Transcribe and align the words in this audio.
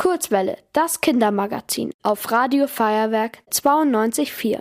Kurzwelle, 0.00 0.56
das 0.72 1.02
Kindermagazin 1.02 1.92
auf 2.02 2.32
Radio 2.32 2.66
Feuerwerk 2.66 3.40
92.4. 3.52 4.58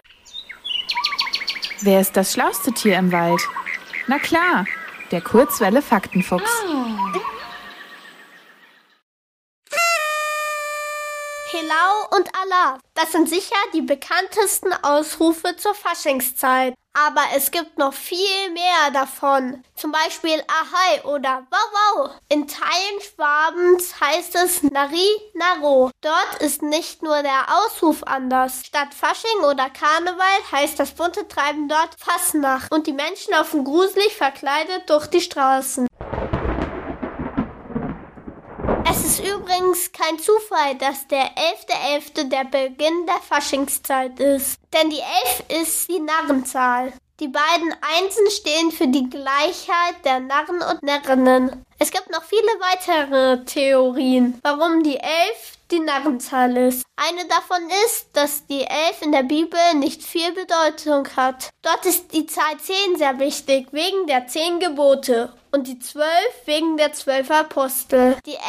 Wer 1.79 2.01
ist 2.01 2.17
das 2.17 2.33
schlauste 2.33 2.73
Tier 2.73 2.97
im 2.97 3.13
Wald? 3.13 3.39
Na 4.07 4.19
klar, 4.19 4.65
der 5.11 5.21
Kurzwelle 5.21 5.81
Faktenfuchs. 5.81 6.43
Helau 11.51 12.15
und 12.15 12.29
Allah, 12.35 12.77
das 12.93 13.11
sind 13.11 13.27
sicher 13.27 13.55
die 13.73 13.81
bekanntesten 13.81 14.71
Ausrufe 14.83 15.55
zur 15.55 15.73
Faschingszeit. 15.73 16.75
Aber 16.93 17.21
es 17.35 17.49
gibt 17.49 17.77
noch 17.79 17.93
viel 17.93 18.51
mehr 18.51 18.91
davon. 18.93 19.63
Zum 19.75 19.91
Beispiel 19.91 20.43
Ahai 20.47 21.03
oder 21.05 21.47
Wow 21.49 21.59
Wow. 21.71 22.11
In 22.29 22.47
Teilen 22.47 23.01
Schwabens 23.01 23.99
heißt 23.99 24.35
es 24.35 24.63
Nari 24.63 25.09
Naro. 25.33 25.91
Dort 26.01 26.41
ist 26.41 26.61
nicht 26.61 27.01
nur 27.01 27.21
der 27.23 27.45
Ausruf 27.47 28.03
anders. 28.03 28.65
Statt 28.65 28.93
Fasching 28.93 29.43
oder 29.43 29.69
Karneval 29.69 30.51
heißt 30.51 30.79
das 30.79 30.91
bunte 30.91 31.27
Treiben 31.27 31.67
dort 31.67 31.95
Fasnacht 31.97 32.71
und 32.71 32.85
die 32.85 32.93
Menschen 32.93 33.33
laufen 33.33 33.63
gruselig 33.63 34.15
verkleidet 34.15 34.87
durch 34.89 35.07
die 35.07 35.21
Straßen. 35.21 35.87
Es 38.91 38.97
ist 39.09 39.19
übrigens 39.21 39.91
kein 39.91 40.19
Zufall, 40.19 40.75
dass 40.75 41.07
der 41.07 41.31
11.11. 41.35 42.23
.11. 42.23 42.29
der 42.29 42.43
Beginn 42.43 43.07
der 43.07 43.19
Faschingszeit 43.27 44.19
ist. 44.19 44.59
Denn 44.71 44.91
die 44.91 44.99
11 45.47 45.63
ist 45.63 45.89
die 45.89 45.99
Narrenzahl. 45.99 46.93
Die 47.19 47.27
beiden 47.27 47.75
Einsen 47.97 48.31
stehen 48.31 48.71
für 48.71 48.87
die 48.87 49.09
Gleichheit 49.09 50.05
der 50.05 50.21
Narren 50.21 50.61
und 50.61 50.81
Närrinnen. 50.83 51.65
Es 51.77 51.91
gibt 51.91 52.09
noch 52.09 52.23
viele 52.23 52.41
weitere 52.61 53.43
Theorien, 53.43 54.39
warum 54.41 54.83
die 54.83 54.95
11 54.95 55.05
die 55.69 55.81
Narrenzahl 55.81 56.55
ist. 56.55 56.85
Eine 56.95 57.27
davon 57.27 57.61
ist, 57.85 58.07
dass 58.13 58.45
die 58.47 58.61
11 58.61 59.01
in 59.01 59.11
der 59.11 59.23
Bibel 59.23 59.59
nicht 59.75 60.01
viel 60.01 60.31
Bedeutung 60.31 61.09
hat. 61.17 61.49
Dort 61.61 61.85
ist 61.85 62.13
die 62.13 62.25
Zahl 62.25 62.57
10 62.57 62.97
sehr 62.97 63.19
wichtig, 63.19 63.67
wegen 63.71 64.07
der 64.07 64.27
10 64.27 64.59
Gebote 64.61 65.33
und 65.51 65.67
die 65.67 65.77
12 65.77 66.07
wegen 66.45 66.77
der 66.77 66.93
12 66.93 67.31
Apostel. 67.31 68.15
Die 68.25 68.35
11 68.35 68.41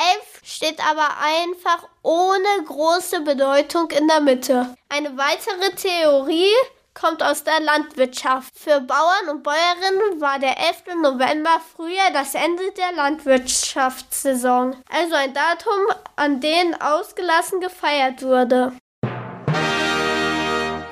steht 0.45 0.79
aber 0.89 1.09
einfach 1.21 1.89
ohne 2.03 2.65
große 2.67 3.23
Bedeutung 3.23 3.91
in 3.91 4.07
der 4.07 4.21
Mitte. 4.21 4.77
Eine 4.89 5.17
weitere 5.17 5.75
Theorie 5.75 6.55
kommt 7.01 7.23
aus 7.23 7.45
der 7.45 7.61
Landwirtschaft. 7.61 8.53
Für 8.59 8.81
Bauern 8.81 9.31
und 9.31 9.43
Bäuerinnen 9.43 10.21
war 10.21 10.39
der 10.39 10.59
11. 10.59 10.97
November 11.01 11.61
früher 11.75 12.11
das 12.13 12.35
Ende 12.35 12.71
der 12.73 12.93
Landwirtschaftssaison, 12.93 14.77
also 14.91 15.15
ein 15.15 15.33
Datum, 15.33 15.97
an 16.17 16.41
dem 16.41 16.75
ausgelassen 16.81 17.61
gefeiert 17.61 18.23
wurde. 18.23 18.73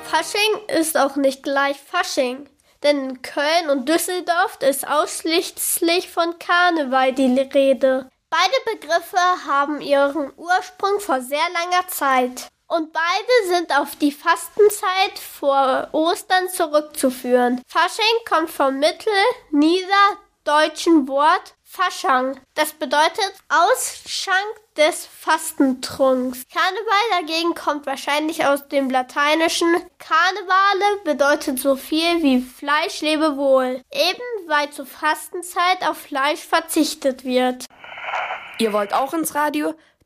Fasching 0.04 0.78
ist 0.78 0.96
auch 0.96 1.16
nicht 1.16 1.42
gleich 1.42 1.76
Fasching. 1.78 2.48
Denn 2.82 3.10
in 3.10 3.22
Köln 3.22 3.70
und 3.70 3.88
Düsseldorf 3.88 4.58
ist 4.60 4.86
ausschließlich 4.88 6.08
von 6.08 6.38
Karneval 6.38 7.12
die 7.12 7.40
Rede. 7.40 8.08
Beide 8.30 8.78
Begriffe 8.78 9.18
haben 9.46 9.80
ihren 9.80 10.32
Ursprung 10.36 11.00
vor 11.00 11.20
sehr 11.20 11.38
langer 11.52 11.88
Zeit. 11.88 12.48
Und 12.68 12.92
beide 12.92 13.32
sind 13.46 13.76
auf 13.76 13.96
die 13.96 14.12
Fastenzeit 14.12 15.18
vor 15.18 15.88
Ostern 15.92 16.48
zurückzuführen. 16.50 17.60
Fasching 17.66 18.04
kommt 18.28 18.50
vom 18.50 18.78
mittelniederdeutschen 18.78 21.08
Wort 21.08 21.54
Faschang. 21.64 22.38
Das 22.54 22.72
bedeutet 22.72 23.32
Ausschank 23.48 24.36
des 24.76 25.06
Fastentrunks. 25.06 26.42
Karneval 26.52 27.20
dagegen 27.20 27.54
kommt 27.54 27.86
wahrscheinlich 27.86 28.44
aus 28.44 28.68
dem 28.68 28.90
Lateinischen. 28.90 29.74
Karnevale 29.98 30.98
bedeutet 31.04 31.58
so 31.58 31.74
viel 31.76 32.22
wie 32.22 32.40
Fleisch 32.40 33.00
lebe 33.00 33.36
wohl. 33.36 33.82
Eben 33.92 34.22
weil 34.46 34.70
zur 34.70 34.86
Fastenzeit 34.86 35.88
auf 35.88 35.98
Fleisch 35.98 36.40
verzichtet 36.40 37.24
wird. 37.24 37.66
Ihr 38.58 38.72
wollt 38.72 38.92
auch 38.92 39.14
ins 39.14 39.34
Radio? 39.34 39.74